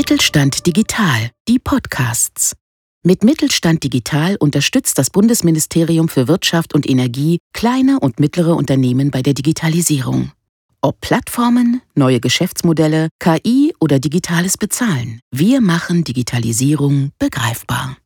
[0.00, 2.54] Mittelstand Digital, die Podcasts.
[3.02, 9.22] Mit Mittelstand Digital unterstützt das Bundesministerium für Wirtschaft und Energie kleine und mittlere Unternehmen bei
[9.22, 10.30] der Digitalisierung.
[10.82, 17.96] Ob Plattformen, neue Geschäftsmodelle, KI oder digitales Bezahlen, wir machen Digitalisierung begreifbar.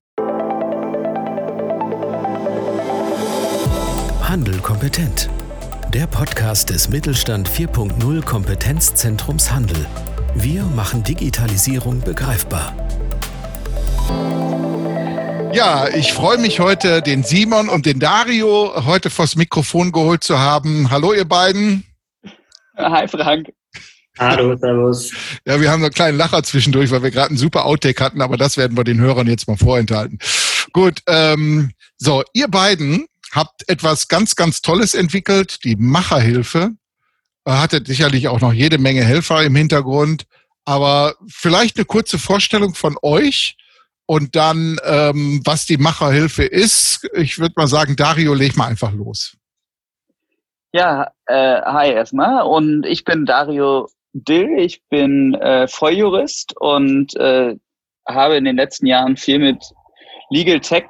[4.23, 5.29] Handel kompetent.
[5.93, 9.87] Der Podcast des Mittelstand 4.0 Kompetenzzentrums Handel.
[10.35, 12.75] Wir machen Digitalisierung begreifbar.
[15.53, 20.39] Ja, ich freue mich heute, den Simon und den Dario heute vors Mikrofon geholt zu
[20.39, 20.91] haben.
[20.91, 21.85] Hallo, ihr beiden.
[22.77, 23.53] Hi, Frank.
[24.19, 25.13] Hallo, servus.
[25.47, 28.37] Ja, wir haben einen kleinen Lacher zwischendurch, weil wir gerade einen super Outtake hatten, aber
[28.39, 30.19] das werden wir den Hörern jetzt mal vorenthalten.
[30.73, 36.73] Gut, ähm, so, ihr beiden habt etwas ganz, ganz Tolles entwickelt, die Macherhilfe.
[37.47, 40.25] Hattet sicherlich auch noch jede Menge Helfer im Hintergrund,
[40.65, 43.57] aber vielleicht eine kurze Vorstellung von euch
[44.07, 47.09] und dann, ähm, was die Macherhilfe ist.
[47.15, 49.37] Ich würde mal sagen, Dario, leg mal einfach los.
[50.73, 57.57] Ja, äh, hi erstmal und ich bin Dario Dill, ich bin äh, Volljurist und äh,
[58.09, 59.65] habe in den letzten Jahren viel mit
[60.31, 60.85] Legal Tech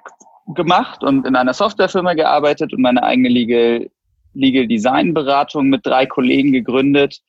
[0.55, 3.91] gemacht und in einer Softwarefirma gearbeitet und meine eigene Legal,
[4.35, 7.21] Legal Design Beratung mit drei Kollegen gegründet.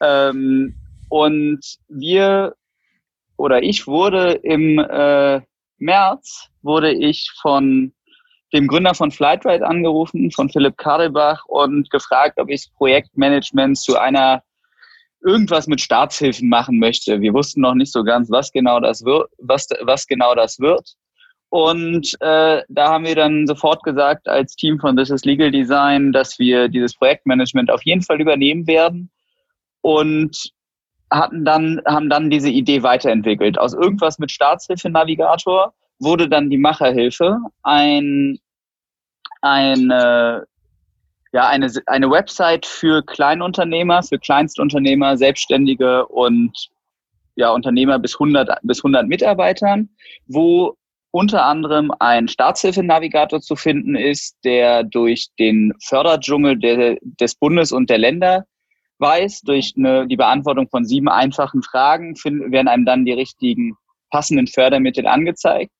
[0.00, 0.74] Ähm,
[1.08, 2.54] und wir
[3.36, 5.40] oder ich wurde im äh,
[5.78, 7.92] März wurde ich von
[8.52, 14.42] dem Gründer von Flightride angerufen, von Philipp Kadelbach und gefragt, ob ich Projektmanagement zu einer
[15.24, 17.20] irgendwas mit Staatshilfen machen möchte.
[17.20, 20.94] Wir wussten noch nicht so ganz, was genau das wird, was, was genau das wird.
[21.54, 26.10] Und äh, da haben wir dann sofort gesagt als Team von This is Legal Design,
[26.10, 29.08] dass wir dieses Projektmanagement auf jeden Fall übernehmen werden
[29.80, 30.50] und
[31.12, 33.56] hatten dann, haben dann diese Idee weiterentwickelt.
[33.56, 38.40] Aus irgendwas mit Staatshilfe-Navigator wurde dann die Macherhilfe ein,
[39.40, 40.48] eine,
[41.32, 46.68] ja, eine, eine Website für Kleinunternehmer, für Kleinstunternehmer, Selbstständige und
[47.36, 49.90] ja, Unternehmer bis 100, bis 100 Mitarbeitern,
[50.26, 50.76] wo
[51.14, 57.88] unter anderem ein Staatshilfenavigator zu finden ist, der durch den Förderdschungel der, des Bundes und
[57.88, 58.46] der Länder
[58.98, 63.76] weiß, durch eine, die Beantwortung von sieben einfachen Fragen finden, werden einem dann die richtigen
[64.10, 65.70] passenden Fördermittel angezeigt.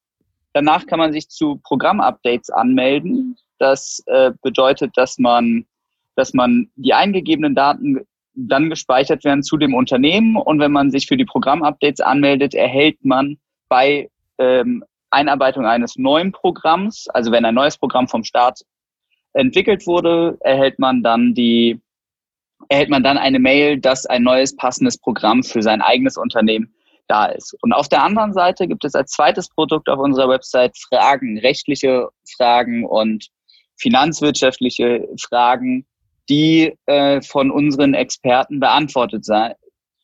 [0.52, 3.36] Danach kann man sich zu Programmupdates anmelden.
[3.58, 5.66] Das äh, bedeutet, dass man,
[6.14, 11.08] dass man die eingegebenen Daten dann gespeichert werden zu dem Unternehmen und wenn man sich
[11.08, 14.08] für die Programmupdates anmeldet, erhält man bei
[14.38, 18.62] ähm, Einarbeitung eines neuen Programms, also wenn ein neues Programm vom Staat
[19.32, 21.80] entwickelt wurde, erhält man dann die,
[22.68, 26.74] erhält man dann eine Mail, dass ein neues passendes Programm für sein eigenes Unternehmen
[27.08, 27.56] da ist.
[27.62, 32.08] Und auf der anderen Seite gibt es als zweites Produkt auf unserer Website Fragen, rechtliche
[32.36, 33.28] Fragen und
[33.76, 35.86] finanzwirtschaftliche Fragen,
[36.28, 39.26] die äh, von unseren Experten beantwortet,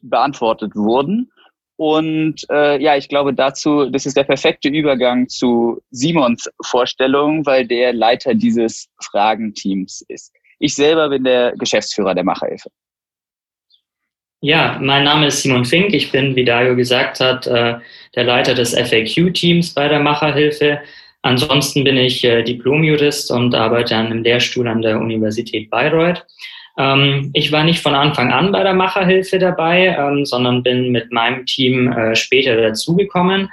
[0.02, 1.30] beantwortet wurden.
[1.80, 7.66] Und äh, ja, ich glaube dazu, das ist der perfekte Übergang zu Simons Vorstellung, weil
[7.66, 10.30] der Leiter dieses Fragenteams ist.
[10.58, 12.68] Ich selber bin der Geschäftsführer der Macherhilfe.
[14.42, 15.94] Ja, mein Name ist Simon Fink.
[15.94, 17.78] Ich bin, wie Dario gesagt hat, äh,
[18.14, 20.80] der Leiter des FAQ-Teams bei der Macherhilfe.
[21.22, 26.26] Ansonsten bin ich äh, Diplomjurist und arbeite an einem Lehrstuhl an der Universität Bayreuth.
[26.80, 31.12] Ähm, ich war nicht von Anfang an bei der Macherhilfe dabei, ähm, sondern bin mit
[31.12, 33.50] meinem Team äh, später dazugekommen.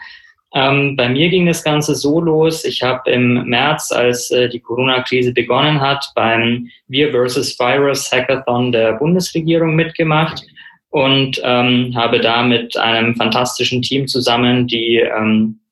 [0.53, 2.63] Ähm, bei mir ging das Ganze so los.
[2.63, 7.59] Ich habe im März, als äh, die Corona-Krise begonnen hat, beim Wir vs.
[7.59, 10.43] Virus Hackathon der Bundesregierung mitgemacht
[10.89, 15.03] und habe da mit einem fantastischen Team zusammen die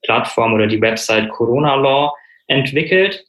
[0.03, 2.13] Plattform oder die Website Corona Law
[2.47, 3.25] entwickelt.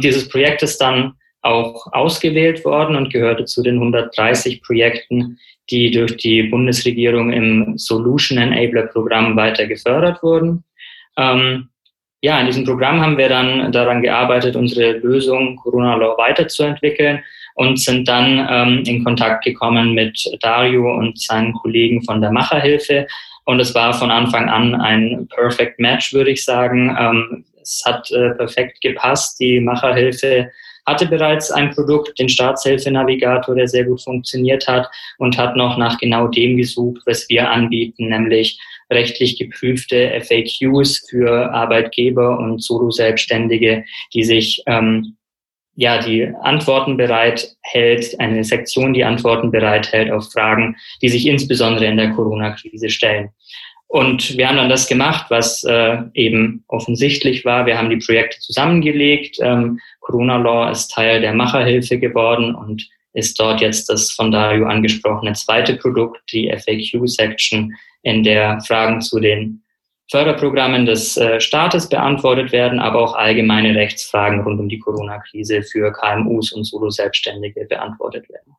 [0.00, 1.14] Dieses Projekt ist dann
[1.46, 5.38] auch ausgewählt worden und gehörte zu den 130 Projekten,
[5.70, 10.64] die durch die Bundesregierung im Solution Enabler Programm weiter gefördert wurden.
[11.16, 11.68] Ähm,
[12.22, 17.22] ja, in diesem Programm haben wir dann daran gearbeitet, unsere Lösung Corona Law weiterzuentwickeln
[17.54, 23.06] und sind dann ähm, in Kontakt gekommen mit Dario und seinen Kollegen von der Macherhilfe.
[23.44, 26.96] Und es war von Anfang an ein Perfect Match, würde ich sagen.
[26.98, 29.38] Ähm, es hat äh, perfekt gepasst.
[29.40, 30.50] Die Macherhilfe
[30.86, 34.88] hatte bereits ein Produkt, den Staatshilfenavigator, der sehr gut funktioniert hat
[35.18, 38.58] und hat noch nach genau dem gesucht, was wir anbieten, nämlich
[38.90, 43.84] rechtlich geprüfte FAQs für Arbeitgeber und Solo-Selbstständige,
[44.14, 45.16] die sich ähm,
[45.74, 51.26] ja die Antworten bereit hält, eine Sektion, die Antworten bereit hält auf Fragen, die sich
[51.26, 53.30] insbesondere in der Corona-Krise stellen.
[53.88, 57.66] Und wir haben dann das gemacht, was äh, eben offensichtlich war.
[57.66, 59.38] Wir haben die Projekte zusammengelegt.
[59.40, 64.66] Ähm, Corona Law ist Teil der Macherhilfe geworden und ist dort jetzt das von Dario
[64.66, 69.62] angesprochene zweite Produkt, die FAQ-Section, in der Fragen zu den
[70.10, 75.92] Förderprogrammen des äh, Staates beantwortet werden, aber auch allgemeine Rechtsfragen rund um die Corona-Krise für
[75.92, 78.54] KMUs und Solo-Selbstständige beantwortet werden.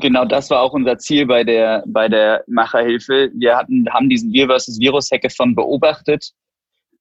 [0.00, 3.30] Genau das war auch unser Ziel bei der, bei der Macherhilfe.
[3.34, 6.32] Wir hatten, haben diesen Wir versus Virus Hackathon beobachtet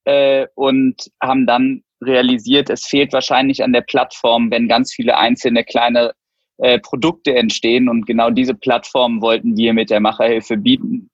[0.06, 5.63] äh, und haben dann realisiert, es fehlt wahrscheinlich an der Plattform, wenn ganz viele einzelne
[5.63, 6.13] kleine
[6.57, 7.89] äh, Produkte entstehen.
[7.89, 11.09] Und genau diese Plattform wollten wir mit der Macherhilfe bieten,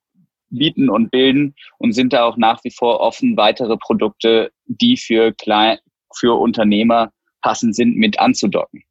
[0.50, 5.32] bieten und bilden und sind da auch nach wie vor offen, weitere Produkte, die für,
[5.32, 5.78] klein,
[6.14, 8.84] für Unternehmer passend sind, mit anzudocken.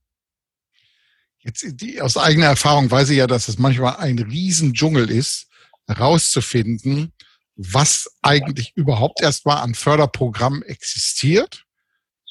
[1.44, 5.48] Jetzt die, aus eigener Erfahrung weiß ich ja, dass es manchmal ein Riesendschungel ist,
[5.88, 7.14] herauszufinden,
[7.56, 11.66] was eigentlich überhaupt erstmal an Förderprogrammen existiert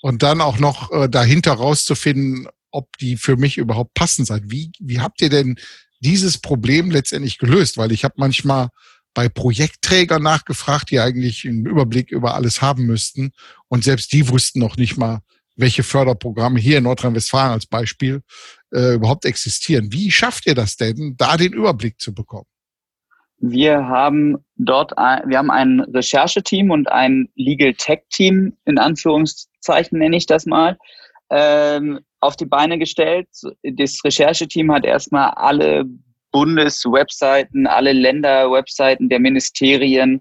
[0.03, 4.51] und dann auch noch äh, dahinter rauszufinden, ob die für mich überhaupt passend sind.
[4.51, 5.57] Wie, wie habt ihr denn
[6.01, 7.77] dieses Problem letztendlich gelöst?
[7.77, 8.69] Weil ich habe manchmal
[9.13, 13.33] bei Projektträgern nachgefragt, die eigentlich einen Überblick über alles haben müssten.
[13.69, 15.21] Und selbst die wussten noch nicht mal,
[15.57, 18.23] welche Förderprogramme hier in Nordrhein-Westfalen als Beispiel
[18.73, 19.93] äh, überhaupt existieren.
[19.93, 22.47] Wie schafft ihr das denn, da den Überblick zu bekommen?
[23.39, 29.99] Wir haben dort, ein, wir haben ein Rechercheteam und ein Legal Tech Team, in Anführungszeichen
[29.99, 30.77] nenne ich das mal,
[31.31, 33.29] ähm, auf die Beine gestellt.
[33.63, 35.85] Das Rechercheteam hat erstmal alle
[36.33, 40.21] Bundeswebseiten, alle Länderwebseiten der Ministerien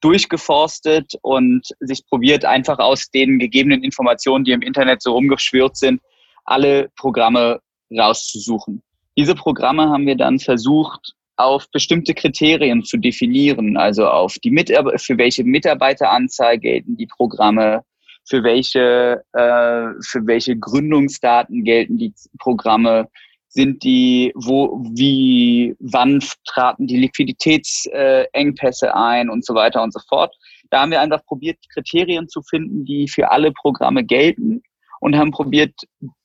[0.00, 6.00] durchgeforstet und sich probiert, einfach aus den gegebenen Informationen, die im Internet so rumgeschwirrt sind,
[6.44, 7.60] alle Programme
[7.96, 8.82] rauszusuchen.
[9.16, 14.98] Diese Programme haben wir dann versucht, auf bestimmte Kriterien zu definieren, also auf die Mitar
[14.98, 17.82] für welche Mitarbeiteranzahl gelten die Programme,
[18.24, 23.08] für welche, äh, für welche Gründungsdaten gelten die Programme,
[23.48, 29.98] sind die, wo, wie, wann traten die Liquiditätsengpässe äh, ein und so weiter und so
[30.08, 30.32] fort.
[30.70, 34.62] Da haben wir einfach probiert, Kriterien zu finden, die für alle Programme gelten
[35.00, 35.74] und haben probiert,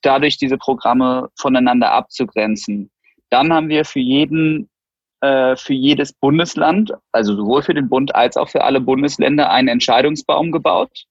[0.01, 2.91] dadurch diese Programme voneinander abzugrenzen.
[3.29, 4.69] Dann haben wir für jeden,
[5.21, 9.69] äh, für jedes Bundesland, also sowohl für den Bund als auch für alle Bundesländer, einen
[9.69, 11.05] Entscheidungsbaum gebaut,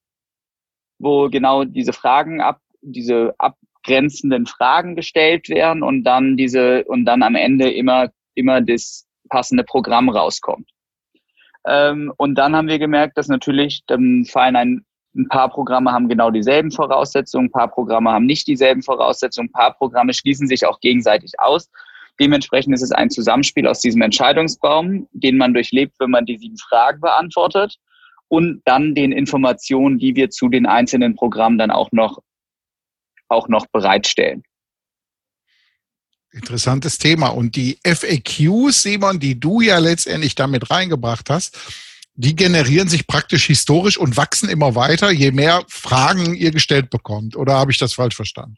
[0.99, 7.23] wo genau diese Fragen ab, diese abgrenzenden Fragen gestellt werden und dann diese, und dann
[7.23, 10.69] am Ende immer, immer das passende Programm rauskommt.
[11.67, 14.85] Ähm, und dann haben wir gemerkt, dass natürlich, dann fallen ein
[15.15, 19.51] ein paar Programme haben genau dieselben Voraussetzungen, ein paar Programme haben nicht dieselben Voraussetzungen, ein
[19.51, 21.69] paar Programme schließen sich auch gegenseitig aus.
[22.19, 26.57] Dementsprechend ist es ein Zusammenspiel aus diesem Entscheidungsbaum, den man durchlebt, wenn man die sieben
[26.57, 27.77] Fragen beantwortet
[28.27, 32.19] und dann den Informationen, die wir zu den einzelnen Programmen dann auch noch,
[33.27, 34.43] auch noch bereitstellen.
[36.31, 37.29] Interessantes Thema.
[37.29, 41.57] Und die FAQs, Simon, die du ja letztendlich damit reingebracht hast,
[42.15, 47.35] die generieren sich praktisch historisch und wachsen immer weiter, je mehr Fragen ihr gestellt bekommt.
[47.35, 48.57] Oder habe ich das falsch verstanden?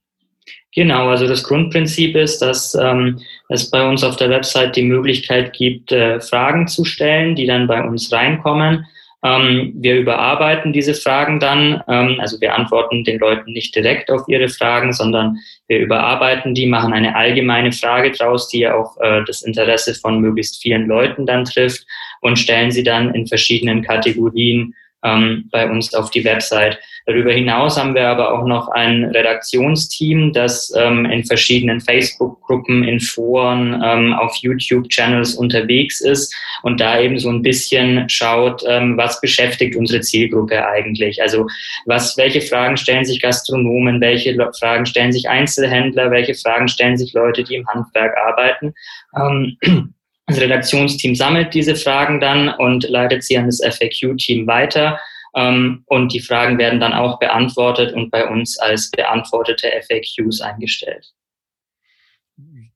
[0.73, 3.19] Genau, also das Grundprinzip ist, dass ähm,
[3.49, 7.65] es bei uns auf der Website die Möglichkeit gibt, äh, Fragen zu stellen, die dann
[7.65, 8.85] bei uns reinkommen.
[9.23, 14.27] Ähm, wir überarbeiten diese Fragen dann, ähm, also wir antworten den Leuten nicht direkt auf
[14.27, 19.23] ihre Fragen, sondern wir überarbeiten die, machen eine allgemeine Frage draus, die ja auch äh,
[19.25, 21.85] das Interesse von möglichst vielen Leuten dann trifft
[22.21, 26.77] und stellen sie dann in verschiedenen Kategorien ähm, bei uns auf die Website.
[27.07, 32.99] Darüber hinaus haben wir aber auch noch ein Redaktionsteam, das ähm, in verschiedenen Facebook-Gruppen, in
[32.99, 39.21] Foren, ähm, auf YouTube-Channels unterwegs ist und da eben so ein bisschen schaut, ähm, was
[39.21, 41.21] beschäftigt unsere Zielgruppe eigentlich.
[41.21, 41.47] Also
[41.85, 47.13] was, welche Fragen stellen sich Gastronomen, welche Fragen stellen sich Einzelhändler, welche Fragen stellen sich
[47.13, 48.73] Leute, die im Handwerk arbeiten.
[49.17, 49.57] Ähm,
[50.27, 54.99] das Redaktionsteam sammelt diese Fragen dann und leitet sie an das FAQ-Team weiter.
[55.37, 61.13] Ähm, und die Fragen werden dann auch beantwortet und bei uns als beantwortete FAQs eingestellt.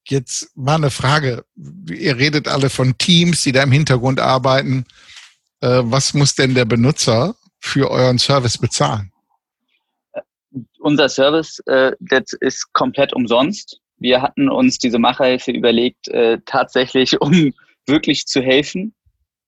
[0.07, 1.43] Jetzt mal eine Frage.
[1.89, 4.85] Ihr redet alle von Teams, die da im Hintergrund arbeiten.
[5.61, 9.11] Äh, was muss denn der Benutzer für euren Service bezahlen?
[10.79, 13.79] Unser Service äh, das ist komplett umsonst.
[13.97, 17.53] Wir hatten uns diese Macherhilfe überlegt, äh, tatsächlich, um
[17.87, 18.93] wirklich zu helfen.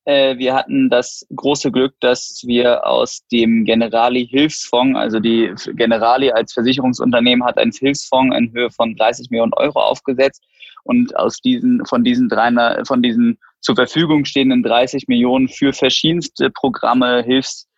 [0.05, 6.31] Äh, wir hatten das große Glück, dass wir aus dem Generali Hilfsfonds, also die Generali
[6.31, 10.43] als Versicherungsunternehmen hat einen Hilfsfonds in Höhe von 30 Millionen Euro aufgesetzt
[10.83, 16.50] und aus diesen, von diesen drei, von diesen zur Verfügung stehenden 30 Millionen für verschiedenste
[16.50, 17.69] Programme, Hilfs,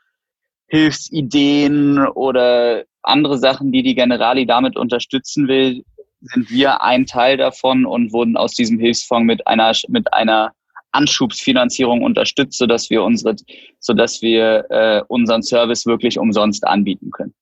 [0.67, 5.83] Hilfsideen oder andere Sachen, die die Generali damit unterstützen will,
[6.21, 10.53] sind wir ein Teil davon und wurden aus diesem Hilfsfonds mit einer, mit einer
[10.95, 13.35] Anschubsfinanzierung unterstützt, sodass wir unsere,
[13.79, 17.33] sodass wir äh, unseren Service wirklich umsonst anbieten können.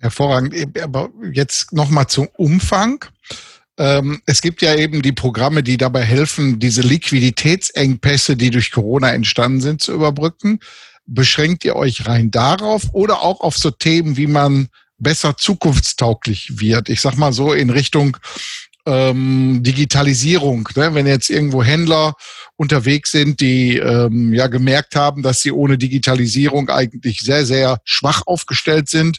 [0.00, 0.54] Hervorragend.
[0.82, 3.04] Aber jetzt nochmal zum Umfang.
[3.76, 9.12] Ähm, es gibt ja eben die Programme, die dabei helfen, diese Liquiditätsengpässe, die durch Corona
[9.12, 10.60] entstanden sind, zu überbrücken.
[11.06, 14.68] Beschränkt ihr euch rein darauf oder auch auf so Themen, wie man
[14.98, 16.88] besser zukunftstauglich wird?
[16.88, 18.16] Ich sag mal so in Richtung
[18.86, 20.68] ähm, Digitalisierung.
[20.76, 20.94] Ne?
[20.94, 22.14] Wenn jetzt irgendwo Händler
[22.56, 28.22] unterwegs sind, die ähm, ja gemerkt haben, dass sie ohne Digitalisierung eigentlich sehr, sehr schwach
[28.26, 29.18] aufgestellt sind.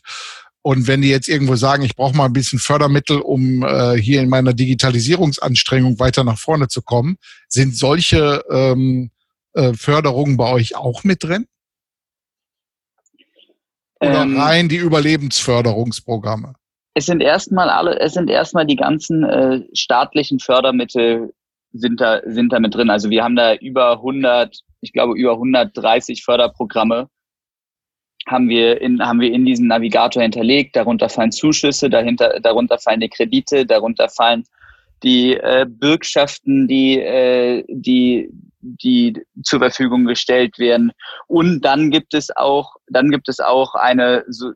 [0.62, 4.22] Und wenn die jetzt irgendwo sagen, ich brauche mal ein bisschen Fördermittel, um äh, hier
[4.22, 7.17] in meiner Digitalisierungsanstrengung weiter nach vorne zu kommen,
[7.48, 9.12] sind solche ähm,
[9.53, 11.45] äh, Förderungen bei euch auch mit drin?
[14.00, 16.55] Oder ähm, rein die Überlebensförderungsprogramme?
[16.97, 21.33] Es sind erstmal alle, es sind erstmal die ganzen äh, staatlichen Fördermittel
[21.73, 22.89] sind da, sind da mit drin.
[22.89, 27.09] Also wir haben da über 100, ich glaube über 130 Förderprogramme
[28.27, 30.75] haben wir in, haben wir in diesem Navigator hinterlegt.
[30.75, 34.45] Darunter fallen Zuschüsse, dahinter, darunter fallen die Kredite, darunter fallen
[35.03, 38.29] die äh, Bürgschaften, die, äh, die,
[38.61, 40.91] die zur Verfügung gestellt werden.
[41.27, 44.53] Und dann gibt es auch, dann gibt es auch eine so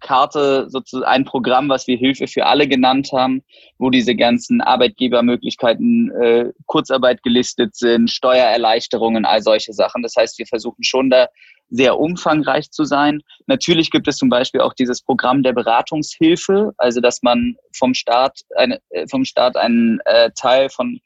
[0.00, 3.42] Karte, sozusagen ein Programm, was wir Hilfe für alle genannt haben,
[3.78, 10.02] wo diese ganzen Arbeitgebermöglichkeiten, äh, Kurzarbeit gelistet sind, Steuererleichterungen, all solche Sachen.
[10.02, 11.28] Das heißt, wir versuchen schon da
[11.70, 13.22] sehr umfangreich zu sein.
[13.46, 18.40] Natürlich gibt es zum Beispiel auch dieses Programm der Beratungshilfe, also dass man vom Staat,
[18.56, 21.00] eine, äh, vom Staat einen äh, Teil von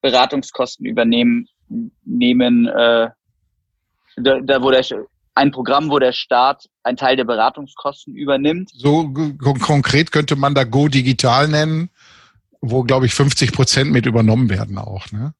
[0.00, 1.48] Beratungskosten übernehmen,
[2.04, 3.10] nehmen, äh,
[4.16, 4.84] da, da wo der,
[5.36, 8.70] ein Programm, wo der Staat einen Teil der Beratungskosten übernimmt.
[8.72, 9.12] So
[9.60, 11.90] konkret könnte man da Go Digital nennen,
[12.60, 15.12] wo, glaube ich, 50 Prozent mit übernommen werden auch.
[15.12, 15.34] Ne?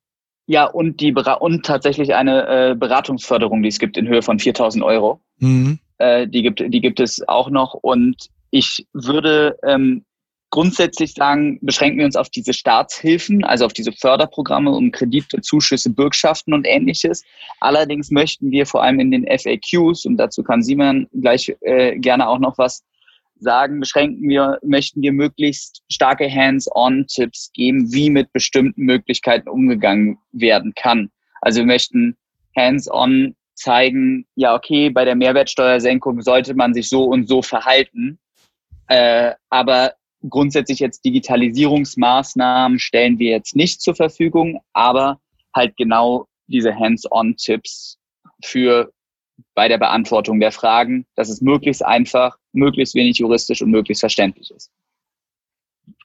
[0.46, 4.84] Ja, und, die, und tatsächlich eine äh, Beratungsförderung, die es gibt in Höhe von 4000
[4.84, 5.20] Euro.
[5.38, 5.78] Mhm.
[5.98, 7.72] Äh, die, gibt, die gibt es auch noch.
[7.74, 10.04] Und ich würde ähm,
[10.50, 15.90] grundsätzlich sagen, beschränken wir uns auf diese Staatshilfen, also auf diese Förderprogramme um Kredite, Zuschüsse,
[15.90, 17.24] Bürgschaften und ähnliches.
[17.60, 22.28] Allerdings möchten wir vor allem in den FAQs, und dazu kann Simon gleich äh, gerne
[22.28, 22.84] auch noch was
[23.38, 30.72] sagen, beschränken wir, möchten wir möglichst starke Hands-on-Tipps geben, wie mit bestimmten Möglichkeiten umgegangen werden
[30.74, 31.10] kann.
[31.42, 32.16] Also wir möchten
[32.56, 38.18] Hands-on zeigen, ja, okay, bei der Mehrwertsteuersenkung sollte man sich so und so verhalten.
[38.88, 39.94] Äh, aber
[40.28, 45.20] grundsätzlich jetzt Digitalisierungsmaßnahmen stellen wir jetzt nicht zur Verfügung, aber
[45.54, 47.98] halt genau diese Hands-on-Tipps
[48.44, 48.92] für
[49.54, 54.50] bei der Beantwortung der Fragen, dass es möglichst einfach, möglichst wenig juristisch und möglichst verständlich
[54.50, 54.70] ist.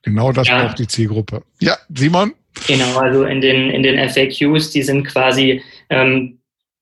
[0.04, 0.64] Genau das ja.
[0.64, 1.44] braucht die Zielgruppe.
[1.60, 2.34] Ja, Simon?
[2.68, 6.41] Genau, also in den, in den FAQs, die sind quasi ähm,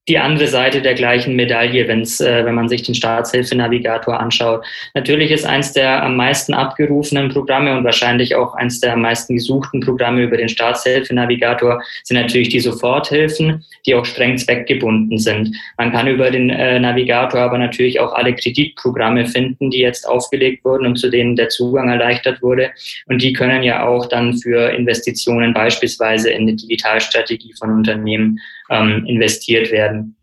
[0.10, 4.66] die andere Seite der gleichen Medaille, wenn's, äh, wenn man sich den Staatshilfenavigator anschaut.
[4.96, 9.36] Natürlich ist eins der am meisten abgerufenen Programme und wahrscheinlich auch eins der am meisten
[9.36, 15.56] gesuchten Programme über den Staatshilfenavigator sind natürlich die Soforthilfen, die auch streng zweckgebunden sind.
[15.78, 20.66] Man kann über den äh, Navigator aber natürlich auch alle Kreditprogramme finden, die jetzt aufgelegt
[20.66, 22.72] wurden und zu denen der Zugang erleichtert wurde.
[23.06, 28.40] Und die können ja auch dann für Investitionen beispielsweise in die Digitalstrategie von Unternehmen
[28.70, 30.16] ähm, investiert werden.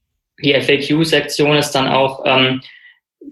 [0.42, 2.60] Die FAQ-Sektion ist dann auch ähm,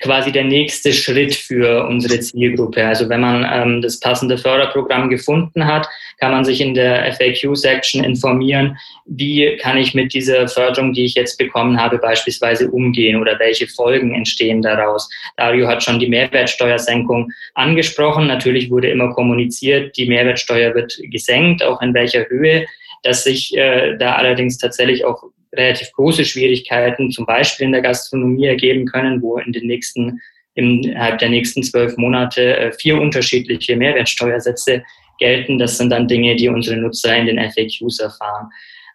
[0.01, 2.85] quasi der nächste Schritt für unsere Zielgruppe.
[2.85, 8.03] Also wenn man ähm, das passende Förderprogramm gefunden hat, kann man sich in der FAQ-Section
[8.03, 13.39] informieren, wie kann ich mit dieser Förderung, die ich jetzt bekommen habe, beispielsweise umgehen oder
[13.39, 15.09] welche Folgen entstehen daraus.
[15.37, 18.27] Dario hat schon die Mehrwertsteuersenkung angesprochen.
[18.27, 22.67] Natürlich wurde immer kommuniziert, die Mehrwertsteuer wird gesenkt, auch in welcher Höhe
[23.05, 25.23] dass sich äh, da allerdings tatsächlich auch
[25.55, 30.21] relativ große Schwierigkeiten zum Beispiel in der Gastronomie ergeben können, wo in den nächsten
[30.55, 34.83] innerhalb der nächsten zwölf Monate äh, vier unterschiedliche Mehrwertsteuersätze
[35.19, 35.59] gelten.
[35.59, 38.49] Das sind dann Dinge, die unsere Nutzer in den FAQs erfahren.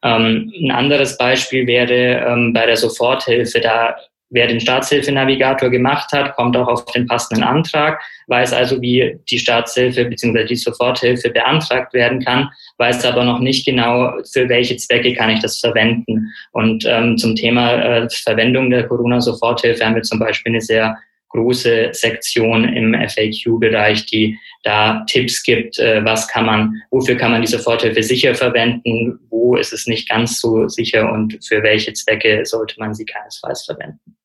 [0.04, 3.60] Ähm, ein anderes Beispiel wäre ähm, bei der Soforthilfe.
[3.60, 3.98] Da
[4.30, 9.40] wer den Staatshilfenavigator gemacht hat, kommt auch auf den passenden Antrag, weiß also, wie die
[9.40, 10.46] Staatshilfe bzw.
[10.46, 15.42] die Soforthilfe beantragt werden kann, weiß aber noch nicht genau, für welche Zwecke kann ich
[15.42, 16.32] das verwenden.
[16.52, 20.98] Und ähm, zum Thema äh, Verwendung der Corona-Soforthilfe haben wir zum Beispiel eine sehr
[21.30, 27.42] große Sektion im FAQ-Bereich, die da Tipps gibt, äh, was kann man, wofür kann man
[27.42, 32.46] die Soforthilfe sicher verwenden, wo ist es nicht ganz so sicher und für welche Zwecke
[32.46, 34.19] sollte man sie keinesfalls verwenden.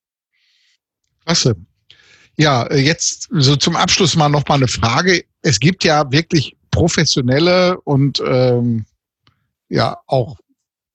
[1.25, 1.55] Klasse.
[2.37, 5.23] Ja, äh, jetzt so zum Abschluss mal noch mal eine Frage.
[5.41, 8.85] Es gibt ja wirklich professionelle und ähm,
[9.69, 10.37] ja auch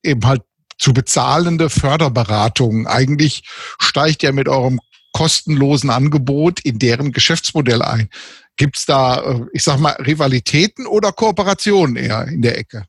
[0.03, 0.41] eben halt
[0.77, 2.87] zu bezahlende Förderberatungen.
[2.87, 3.43] Eigentlich
[3.79, 4.79] steigt ja mit eurem
[5.13, 8.09] kostenlosen Angebot in deren Geschäftsmodell ein.
[8.55, 12.85] Gibt es da, äh, ich sag mal, Rivalitäten oder Kooperationen eher in der Ecke?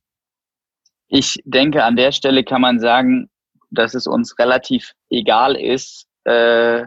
[1.09, 3.29] Ich denke, an der Stelle kann man sagen,
[3.71, 6.85] dass es uns relativ egal ist, äh,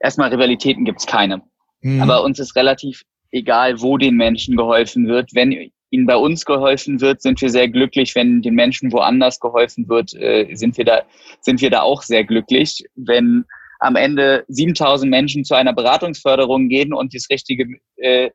[0.00, 1.42] erstmal Rivalitäten gibt es keine.
[1.80, 2.00] Mhm.
[2.00, 5.34] Aber uns ist relativ egal, wo den Menschen geholfen wird.
[5.34, 8.14] Wenn ihnen bei uns geholfen wird, sind wir sehr glücklich.
[8.14, 11.02] Wenn den Menschen woanders geholfen wird, äh, sind wir da,
[11.40, 12.84] sind wir da auch sehr glücklich.
[12.94, 13.44] Wenn
[13.80, 18.30] am Ende 7000 Menschen zu einer Beratungsförderung gehen und das richtige äh,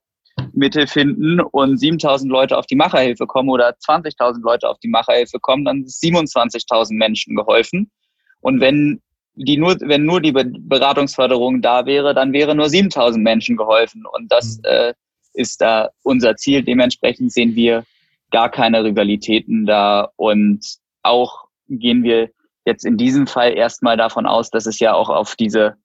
[0.54, 5.40] Mittel finden und 7000 Leute auf die Macherhilfe kommen oder 20.000 Leute auf die Macherhilfe
[5.40, 7.92] kommen, dann ist 27.000 Menschen geholfen.
[8.40, 9.02] Und wenn
[9.36, 14.06] die nur, wenn nur die Beratungsförderung da wäre, dann wäre nur 7000 Menschen geholfen.
[14.06, 14.64] Und das mhm.
[14.66, 14.94] äh,
[15.34, 16.64] ist da unser Ziel.
[16.64, 17.84] Dementsprechend sehen wir
[18.32, 20.10] gar keine Rivalitäten da.
[20.16, 22.30] Und auch gehen wir
[22.66, 25.76] jetzt in diesem Fall erstmal davon aus, dass es ja auch auf diese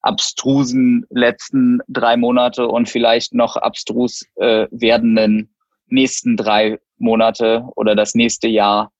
[0.00, 5.54] abstrusen letzten drei Monate und vielleicht noch abstrus äh, werdenden
[5.86, 8.90] nächsten drei Monate oder das nächste Jahr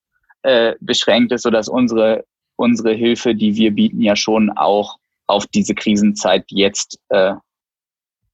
[0.42, 2.24] äh, beschränkt ist, sodass unsere
[2.62, 7.34] unsere Hilfe, die wir bieten, ja schon auch auf diese Krisenzeit jetzt äh,